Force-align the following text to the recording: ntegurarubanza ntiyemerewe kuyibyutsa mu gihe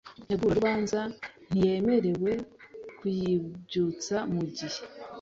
ntegurarubanza 0.25 0.99
ntiyemerewe 1.47 2.31
kuyibyutsa 2.97 4.15
mu 4.33 4.43
gihe 4.57 4.81